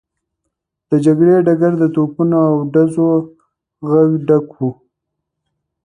[0.89, 3.07] د جګړې ډګر د توپونو او ډزو
[3.89, 4.59] غږ ډک و.